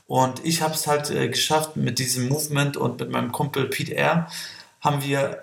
Und 0.08 0.46
ich 0.46 0.62
habe 0.62 0.74
es 0.74 0.88
halt 0.88 1.10
äh, 1.10 1.30
geschafft 1.30 1.76
mit 1.76 2.00
diesem 2.00 2.28
Movement 2.28 2.78
und 2.78 3.00
mit 3.00 3.10
meinem 3.10 3.32
Kumpel 3.32 3.68
Pete 3.68 3.96
R. 3.96 4.30
haben 4.82 5.04
wir 5.04 5.42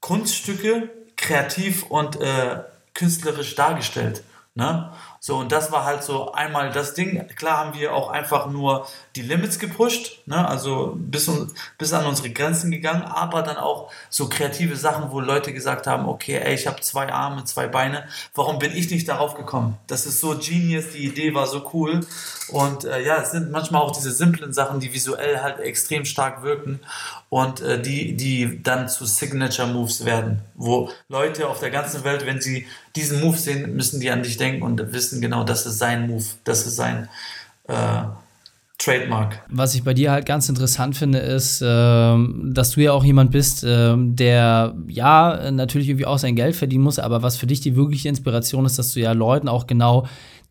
Kunststücke 0.00 0.88
kreativ 1.16 1.84
und 1.84 2.20
äh, 2.20 2.60
künstlerisch 2.94 3.54
dargestellt. 3.54 4.22
Ne? 4.54 4.92
So, 5.22 5.36
und 5.36 5.52
das 5.52 5.70
war 5.70 5.84
halt 5.84 6.02
so 6.02 6.32
einmal 6.32 6.72
das 6.72 6.94
Ding. 6.94 7.26
Klar 7.36 7.58
haben 7.58 7.78
wir 7.78 7.92
auch 7.92 8.08
einfach 8.08 8.46
nur 8.46 8.86
die 9.16 9.20
Limits 9.20 9.58
gepusht, 9.58 10.22
ne? 10.24 10.48
also 10.48 10.94
bis, 10.96 11.30
bis 11.76 11.92
an 11.92 12.06
unsere 12.06 12.30
Grenzen 12.30 12.70
gegangen, 12.70 13.02
aber 13.02 13.42
dann 13.42 13.58
auch 13.58 13.92
so 14.08 14.30
kreative 14.30 14.76
Sachen, 14.76 15.10
wo 15.10 15.20
Leute 15.20 15.52
gesagt 15.52 15.86
haben, 15.86 16.08
okay, 16.08 16.40
ey, 16.42 16.54
ich 16.54 16.66
habe 16.66 16.80
zwei 16.80 17.12
Arme, 17.12 17.44
zwei 17.44 17.68
Beine, 17.68 18.08
warum 18.34 18.58
bin 18.58 18.72
ich 18.74 18.90
nicht 18.90 19.08
darauf 19.08 19.34
gekommen? 19.34 19.76
Das 19.88 20.06
ist 20.06 20.20
so 20.20 20.38
genius, 20.38 20.92
die 20.92 21.04
Idee 21.04 21.34
war 21.34 21.46
so 21.46 21.68
cool. 21.74 22.00
Und 22.48 22.84
äh, 22.84 23.04
ja, 23.04 23.20
es 23.22 23.32
sind 23.32 23.50
manchmal 23.50 23.82
auch 23.82 23.92
diese 23.92 24.12
simplen 24.12 24.54
Sachen, 24.54 24.80
die 24.80 24.92
visuell 24.94 25.40
halt 25.40 25.60
extrem 25.60 26.06
stark 26.06 26.42
wirken 26.42 26.80
und 27.28 27.60
äh, 27.60 27.80
die, 27.80 28.16
die 28.16 28.62
dann 28.62 28.88
zu 28.88 29.04
Signature 29.04 29.68
Moves 29.68 30.04
werden, 30.04 30.40
wo 30.54 30.90
Leute 31.08 31.48
auf 31.48 31.60
der 31.60 31.70
ganzen 31.70 32.04
Welt, 32.04 32.26
wenn 32.26 32.40
sie 32.40 32.66
diesen 32.96 33.20
Move 33.20 33.36
sehen, 33.36 33.76
müssen 33.76 34.00
die 34.00 34.10
an 34.10 34.22
dich 34.22 34.36
denken 34.36 34.62
und 34.62 34.92
wissen 34.92 35.09
genau, 35.20 35.44
das 35.44 35.66
ist 35.66 35.78
sein 35.78 36.06
Move, 36.06 36.24
das 36.44 36.66
ist 36.66 36.76
sein 36.76 37.08
äh, 37.68 38.02
Trademark. 38.78 39.42
Was 39.48 39.74
ich 39.74 39.84
bei 39.84 39.94
dir 39.94 40.10
halt 40.10 40.26
ganz 40.26 40.48
interessant 40.48 40.96
finde, 40.96 41.18
ist, 41.18 41.62
ähm, 41.64 42.50
dass 42.54 42.70
du 42.70 42.80
ja 42.80 42.92
auch 42.92 43.04
jemand 43.04 43.30
bist, 43.30 43.64
ähm, 43.66 44.16
der 44.16 44.74
ja 44.88 45.50
natürlich 45.50 45.88
irgendwie 45.88 46.06
auch 46.06 46.18
sein 46.18 46.34
Geld 46.34 46.56
verdienen 46.56 46.84
muss, 46.84 46.98
aber 46.98 47.22
was 47.22 47.36
für 47.36 47.46
dich 47.46 47.60
die 47.60 47.76
wirkliche 47.76 48.08
Inspiration 48.08 48.64
ist, 48.64 48.78
dass 48.78 48.92
du 48.92 49.00
ja 49.00 49.12
Leuten 49.12 49.48
auch 49.48 49.66
genau 49.66 50.06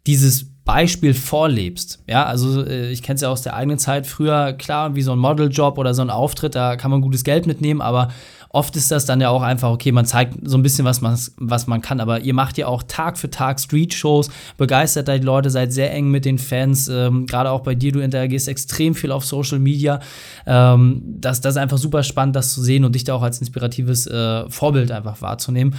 dieses 0.05 0.45
Beispiel 0.63 1.15
vorlebst. 1.15 2.03
Ja, 2.07 2.25
also 2.25 2.63
äh, 2.63 2.91
ich 2.91 3.01
kenne 3.01 3.15
es 3.15 3.21
ja 3.21 3.29
aus 3.29 3.41
der 3.41 3.55
eigenen 3.55 3.79
Zeit 3.79 4.05
früher, 4.05 4.53
klar, 4.53 4.95
wie 4.95 5.01
so 5.01 5.11
ein 5.11 5.19
Modeljob 5.19 5.79
oder 5.79 5.95
so 5.95 6.03
ein 6.03 6.11
Auftritt, 6.11 6.53
da 6.53 6.75
kann 6.75 6.91
man 6.91 7.01
gutes 7.01 7.23
Geld 7.23 7.47
mitnehmen, 7.47 7.81
aber 7.81 8.09
oft 8.49 8.75
ist 8.75 8.89
das 8.91 9.05
dann 9.05 9.21
ja 9.21 9.29
auch 9.29 9.43
einfach, 9.43 9.69
okay, 9.69 9.91
man 9.91 10.05
zeigt 10.05 10.35
so 10.43 10.57
ein 10.57 10.63
bisschen, 10.63 10.83
was 10.83 11.01
man, 11.01 11.17
was 11.37 11.67
man 11.67 11.81
kann, 11.81 11.99
aber 11.99 12.21
ihr 12.21 12.33
macht 12.33 12.57
ja 12.57 12.67
auch 12.67 12.83
Tag 12.83 13.17
für 13.17 13.29
Tag 13.29 13.59
Street-Shows, 13.59 14.29
begeistert 14.57 15.07
da 15.07 15.17
die 15.17 15.25
Leute, 15.25 15.49
seid 15.49 15.71
sehr 15.71 15.93
eng 15.93 16.09
mit 16.09 16.25
den 16.25 16.39
Fans, 16.39 16.87
ähm, 16.87 17.27
gerade 17.27 17.51
auch 17.51 17.61
bei 17.61 17.75
dir, 17.75 17.91
du 17.91 17.99
interagierst 17.99 18.47
extrem 18.47 18.95
viel 18.95 19.11
auf 19.11 19.23
Social 19.23 19.59
Media. 19.59 19.99
Ähm, 20.47 21.01
das, 21.05 21.41
das 21.41 21.53
ist 21.53 21.57
einfach 21.57 21.77
super 21.77 22.01
spannend, 22.01 22.35
das 22.35 22.53
zu 22.53 22.61
sehen 22.61 22.85
und 22.85 22.95
dich 22.95 23.03
da 23.03 23.13
auch 23.13 23.21
als 23.21 23.39
inspiratives 23.39 24.07
äh, 24.07 24.49
Vorbild 24.49 24.91
einfach 24.91 25.21
wahrzunehmen. 25.21 25.75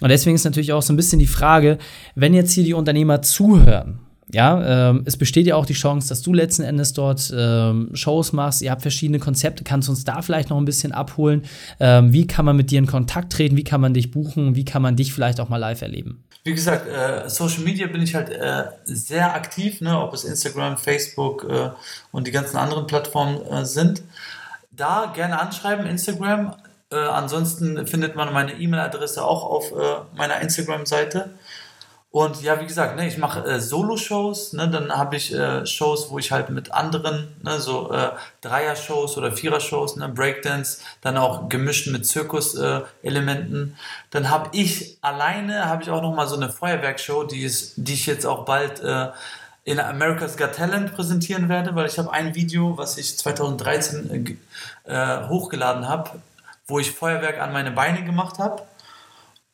Und 0.00 0.08
deswegen 0.08 0.34
ist 0.34 0.44
natürlich 0.44 0.72
auch 0.72 0.82
so 0.82 0.92
ein 0.92 0.96
bisschen 0.96 1.18
die 1.18 1.26
Frage, 1.26 1.78
wenn 2.14 2.34
jetzt 2.34 2.52
hier 2.52 2.64
die 2.64 2.74
Unternehmer 2.74 3.22
zuhören, 3.22 4.00
ja, 4.34 4.90
ähm, 4.90 5.02
es 5.06 5.16
besteht 5.16 5.46
ja 5.46 5.54
auch 5.54 5.64
die 5.64 5.74
Chance, 5.74 6.08
dass 6.08 6.20
du 6.20 6.34
letzten 6.34 6.62
Endes 6.62 6.92
dort 6.92 7.32
ähm, 7.34 7.90
Shows 7.94 8.32
machst. 8.32 8.62
Ihr 8.62 8.72
habt 8.72 8.82
verschiedene 8.82 9.20
Konzepte. 9.20 9.62
Kannst 9.62 9.86
du 9.86 9.92
uns 9.92 10.04
da 10.04 10.22
vielleicht 10.22 10.50
noch 10.50 10.58
ein 10.58 10.64
bisschen 10.64 10.90
abholen? 10.92 11.44
Ähm, 11.78 12.12
wie 12.12 12.26
kann 12.26 12.44
man 12.44 12.56
mit 12.56 12.72
dir 12.72 12.80
in 12.80 12.86
Kontakt 12.86 13.32
treten? 13.32 13.56
Wie 13.56 13.64
kann 13.64 13.80
man 13.80 13.94
dich 13.94 14.10
buchen? 14.10 14.56
Wie 14.56 14.64
kann 14.64 14.82
man 14.82 14.96
dich 14.96 15.14
vielleicht 15.14 15.38
auch 15.38 15.48
mal 15.48 15.58
live 15.58 15.80
erleben? 15.82 16.24
Wie 16.42 16.52
gesagt, 16.52 16.88
äh, 16.88 17.30
Social 17.30 17.62
Media 17.62 17.86
bin 17.86 18.02
ich 18.02 18.14
halt 18.14 18.28
äh, 18.28 18.64
sehr 18.84 19.34
aktiv, 19.34 19.80
ne? 19.80 19.98
ob 19.98 20.12
es 20.12 20.24
Instagram, 20.24 20.76
Facebook 20.76 21.46
äh, 21.48 21.70
und 22.10 22.26
die 22.26 22.32
ganzen 22.32 22.56
anderen 22.56 22.86
Plattformen 22.88 23.40
äh, 23.46 23.64
sind. 23.64 24.02
Da 24.72 25.12
gerne 25.14 25.40
anschreiben, 25.40 25.86
Instagram. 25.86 26.56
Äh, 26.90 26.96
ansonsten 26.96 27.86
findet 27.86 28.16
man 28.16 28.32
meine 28.32 28.52
E-Mail-Adresse 28.52 29.24
auch 29.24 29.44
auf 29.44 29.70
äh, 29.70 30.16
meiner 30.16 30.40
Instagram-Seite. 30.40 31.30
Und 32.14 32.42
ja, 32.42 32.60
wie 32.60 32.66
gesagt, 32.66 32.94
ne, 32.94 33.08
ich 33.08 33.18
mache 33.18 33.44
äh, 33.44 33.58
Solo-Shows, 33.58 34.52
ne, 34.52 34.68
dann 34.68 34.96
habe 34.96 35.16
ich 35.16 35.34
äh, 35.34 35.66
Shows, 35.66 36.10
wo 36.10 36.20
ich 36.20 36.30
halt 36.30 36.48
mit 36.48 36.70
anderen, 36.70 37.34
ne, 37.42 37.58
so 37.58 37.90
äh, 37.90 38.10
Dreier-Shows 38.40 39.18
oder 39.18 39.32
Vierer-Shows, 39.32 39.96
ne, 39.96 40.08
Breakdance, 40.08 40.78
dann 41.00 41.16
auch 41.16 41.48
gemischt 41.48 41.88
mit 41.88 42.06
Zirkus-Elementen. 42.06 43.74
Äh, 43.74 44.06
dann 44.10 44.30
habe 44.30 44.50
ich 44.52 44.96
alleine, 45.00 45.66
habe 45.66 45.82
ich 45.82 45.90
auch 45.90 46.02
nochmal 46.02 46.28
so 46.28 46.36
eine 46.36 46.50
Feuerwerkshow, 46.50 47.24
die, 47.24 47.50
die 47.74 47.94
ich 47.94 48.06
jetzt 48.06 48.26
auch 48.26 48.44
bald 48.44 48.78
äh, 48.78 49.08
in 49.64 49.80
America's 49.80 50.36
Got 50.36 50.54
Talent 50.54 50.94
präsentieren 50.94 51.48
werde, 51.48 51.74
weil 51.74 51.88
ich 51.88 51.98
habe 51.98 52.12
ein 52.12 52.36
Video, 52.36 52.78
was 52.78 52.96
ich 52.96 53.18
2013 53.18 54.38
äh, 54.84 55.26
hochgeladen 55.26 55.88
habe, 55.88 56.10
wo 56.68 56.78
ich 56.78 56.92
Feuerwerk 56.92 57.40
an 57.40 57.52
meine 57.52 57.72
Beine 57.72 58.04
gemacht 58.04 58.38
habe 58.38 58.62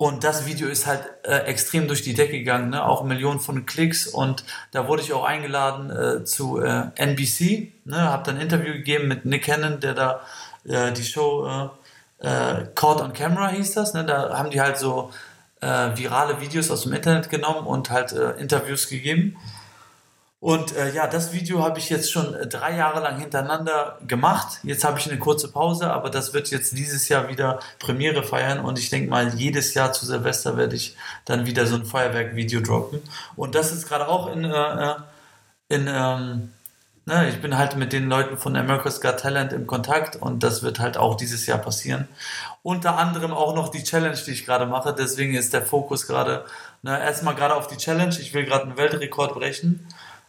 und 0.01 0.25
das 0.25 0.47
Video 0.47 0.67
ist 0.67 0.87
halt 0.87 1.03
äh, 1.25 1.41
extrem 1.41 1.87
durch 1.87 2.01
die 2.01 2.15
Decke 2.15 2.39
gegangen, 2.39 2.71
ne? 2.71 2.83
auch 2.83 3.05
Millionen 3.05 3.39
von 3.39 3.67
Klicks. 3.67 4.07
Und 4.07 4.45
da 4.71 4.89
wurde 4.89 5.03
ich 5.03 5.13
auch 5.13 5.25
eingeladen 5.25 5.91
äh, 5.91 6.25
zu 6.25 6.59
äh, 6.59 6.85
NBC. 6.95 7.71
Ne? 7.85 7.99
Habe 7.99 8.23
dann 8.25 8.37
ein 8.37 8.41
Interview 8.41 8.73
gegeben 8.73 9.09
mit 9.09 9.27
Nick 9.27 9.45
Cannon, 9.45 9.79
der 9.79 9.93
da 9.93 10.23
äh, 10.65 10.91
die 10.93 11.05
Show 11.05 11.47
äh, 11.47 12.27
äh, 12.27 12.67
Caught 12.75 13.03
on 13.03 13.13
Camera 13.13 13.49
hieß 13.49 13.75
das. 13.75 13.93
Ne? 13.93 14.07
Da 14.07 14.39
haben 14.39 14.49
die 14.49 14.63
halt 14.63 14.79
so 14.79 15.11
virale 15.61 16.41
Videos 16.41 16.71
aus 16.71 16.85
dem 16.85 16.95
Internet 16.95 17.29
genommen 17.29 17.67
und 17.67 17.91
halt 17.91 18.13
Interviews 18.13 18.89
gegeben. 18.89 19.37
Und 20.41 20.75
äh, 20.75 20.95
ja, 20.95 21.07
das 21.07 21.35
Video 21.35 21.63
habe 21.63 21.79
ich 21.79 21.91
jetzt 21.91 22.11
schon 22.11 22.35
äh, 22.35 22.47
drei 22.47 22.75
Jahre 22.75 23.01
lang 23.01 23.19
hintereinander 23.19 23.99
gemacht. 24.07 24.61
Jetzt 24.63 24.85
habe 24.85 24.99
ich 24.99 25.07
eine 25.07 25.19
kurze 25.19 25.53
Pause, 25.53 25.91
aber 25.91 26.09
das 26.09 26.33
wird 26.33 26.51
jetzt 26.51 26.77
dieses 26.79 27.11
Jahr 27.11 27.29
wieder 27.29 27.61
Premiere 27.79 28.23
feiern 28.23 28.61
und 28.61 28.79
ich 28.79 28.89
denke 28.89 29.11
mal, 29.11 29.35
jedes 29.35 29.75
Jahr 29.75 29.93
zu 29.93 30.07
Silvester 30.07 30.57
werde 30.57 30.77
ich 30.77 30.97
dann 31.27 31.45
wieder 31.45 31.67
so 31.67 31.77
ein 31.77 31.85
Feuerwerk-Video 31.85 32.63
droppen. 32.63 33.03
Und 33.37 33.55
das 33.55 33.71
ist 33.71 33.87
gerade 33.87 34.09
auch 34.09 34.33
in, 34.33 34.45
äh, 34.45 34.51
äh, 34.51 34.95
in 35.69 35.87
ähm, 35.87 36.53
ne, 37.05 37.29
ich 37.29 37.43
bin 37.43 37.59
halt 37.59 37.77
mit 37.77 37.93
den 37.93 38.09
Leuten 38.09 38.39
von 38.39 38.57
America's 38.57 39.03
Got 39.03 39.21
Talent 39.21 39.53
im 39.53 39.67
Kontakt 39.67 40.17
und 40.17 40.43
das 40.43 40.63
wird 40.63 40.81
halt 40.81 40.97
auch 40.97 41.17
dieses 41.17 41.45
Jahr 41.47 41.59
passieren. 41.59 42.09
Unter 42.63 42.97
anderem 42.97 43.33
auch 43.33 43.55
noch 43.55 43.69
die 43.69 43.85
Challenge, 43.85 44.17
die 44.27 44.31
ich 44.31 44.47
gerade 44.47 44.65
mache. 44.65 44.95
Deswegen 44.99 45.35
ist 45.35 45.53
der 45.53 45.63
Fokus 45.63 46.07
gerade 46.07 46.47
ne, 46.81 46.99
erstmal 46.99 47.35
gerade 47.35 47.55
auf 47.55 47.67
die 47.67 47.77
Challenge. 47.77 48.17
Ich 48.19 48.33
will 48.33 48.47
gerade 48.47 48.65
einen 48.65 48.79
Weltrekord 48.79 49.35
brechen. 49.35 49.87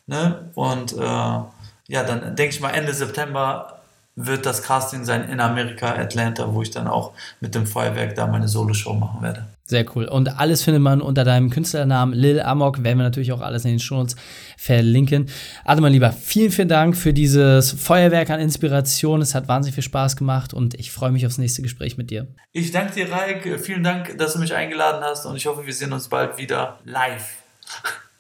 Ne? 0.08 0.50
Und 0.56 0.94
äh, 0.94 0.98
ja, 0.98 2.04
dann 2.06 2.36
denke 2.36 2.56
ich 2.56 2.62
mal, 2.62 2.72
Ende 2.72 2.94
September 2.94 3.82
wird 4.16 4.46
das 4.46 4.62
Casting 4.64 5.06
sein 5.06 5.30
in 5.30 5.40
Amerika, 5.40 5.96
Atlanta, 5.96 6.54
wo 6.54 6.62
ich 6.62 6.70
dann 6.70 6.88
auch 6.88 7.14
mit 7.40 7.56
dem 7.56 7.66
Feuerwerk 7.66 8.16
da 8.16 8.28
meine 8.28 8.48
Solo-Show 8.48 8.94
machen 8.94 9.22
werde. 9.22 9.46
Sehr 9.66 9.86
cool. 9.96 10.06
Und 10.06 10.38
alles 10.38 10.64
findet 10.64 10.82
man 10.82 11.02
unter 11.02 11.24
deinem 11.24 11.50
Künstlernamen 11.50 12.12
Lil 12.12 12.42
Amok. 12.42 12.84
Werden 12.84 12.98
wir 12.98 13.04
natürlich 13.04 13.32
auch 13.32 13.40
alles 13.40 13.64
in 13.64 13.72
den 13.72 13.80
Shownotes 13.80 14.18
verlinken. 14.58 15.28
Also 15.64 15.82
mein 15.82 15.94
Lieber, 15.94 16.12
vielen, 16.12 16.52
vielen 16.52 16.68
Dank 16.68 16.98
für 16.98 17.14
dieses 17.14 17.72
Feuerwerk 17.72 18.30
an 18.32 18.42
Inspiration. 18.42 19.22
Es 19.22 19.34
hat 19.34 19.48
wahnsinnig 19.48 19.76
viel 19.76 19.84
Spaß 19.84 20.18
gemacht 20.18 20.54
und 20.54 20.74
ich 20.74 20.92
freue 20.92 21.12
mich 21.12 21.26
aufs 21.26 21.38
nächste 21.38 21.62
Gespräch 21.62 21.98
mit 21.98 22.12
dir. 22.12 22.28
Ich 22.52 22.72
danke 22.72 22.96
dir, 22.96 23.10
Raik. 23.10 23.62
Vielen 23.62 23.84
Dank, 23.84 24.18
dass 24.18 24.34
du 24.34 24.40
mich 24.40 24.54
eingeladen 24.54 25.02
hast 25.06 25.26
und 25.26 25.38
ich 25.38 25.46
hoffe, 25.46 25.66
wir 25.66 25.74
sehen 25.74 25.94
uns 25.94 26.10
bald 26.10 26.38
wieder 26.38 26.80
live. 26.84 27.30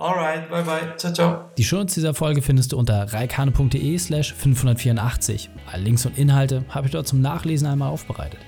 Alright, 0.00 0.48
bye 0.48 0.62
bye. 0.62 0.96
Ciao, 0.96 1.12
ciao. 1.12 1.50
Die 1.58 1.62
Shownotes 1.62 1.92
dieser 1.92 2.14
Folge 2.14 2.40
findest 2.40 2.72
du 2.72 2.78
unter 2.78 3.12
reikane.de 3.12 3.98
slash 3.98 4.32
584. 4.32 5.50
Alle 5.70 5.82
Links 5.82 6.06
und 6.06 6.16
Inhalte 6.16 6.64
habe 6.70 6.86
ich 6.86 6.92
dort 6.92 7.06
zum 7.06 7.20
Nachlesen 7.20 7.68
einmal 7.68 7.90
aufbereitet. 7.90 8.40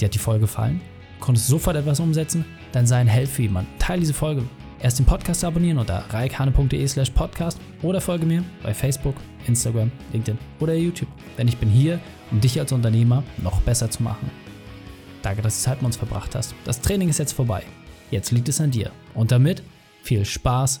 Dir 0.00 0.06
hat 0.06 0.14
die 0.14 0.18
Folge 0.18 0.40
gefallen? 0.40 0.80
Konntest 1.20 1.48
du 1.48 1.52
sofort 1.52 1.76
etwas 1.76 2.00
umsetzen? 2.00 2.46
Dann 2.72 2.86
sei 2.86 2.96
ein 3.00 3.06
Held 3.06 3.28
für 3.28 3.42
jemanden. 3.42 3.70
Teil 3.78 4.00
diese 4.00 4.14
Folge 4.14 4.44
erst 4.80 4.98
den 4.98 5.04
Podcast 5.04 5.44
abonnieren 5.44 5.76
unter 5.76 6.06
reikane.de 6.08 6.88
slash 6.88 7.10
podcast 7.10 7.60
oder 7.82 8.00
folge 8.00 8.24
mir 8.24 8.42
bei 8.62 8.72
Facebook, 8.72 9.16
Instagram, 9.46 9.92
LinkedIn 10.14 10.38
oder 10.58 10.72
YouTube. 10.72 11.10
Denn 11.36 11.48
ich 11.48 11.58
bin 11.58 11.68
hier, 11.68 12.00
um 12.30 12.40
dich 12.40 12.58
als 12.58 12.72
Unternehmer 12.72 13.22
noch 13.42 13.60
besser 13.60 13.90
zu 13.90 14.02
machen. 14.02 14.30
Danke, 15.20 15.42
dass 15.42 15.58
du 15.58 15.64
Zeit 15.64 15.82
mit 15.82 15.86
uns 15.86 15.96
verbracht 15.98 16.34
hast. 16.34 16.54
Das 16.64 16.80
Training 16.80 17.10
ist 17.10 17.18
jetzt 17.18 17.32
vorbei. 17.32 17.62
Jetzt 18.10 18.30
liegt 18.30 18.48
es 18.48 18.58
an 18.58 18.70
dir. 18.70 18.90
Und 19.12 19.32
damit 19.32 19.62
viel 20.02 20.24
Spaß 20.24 20.80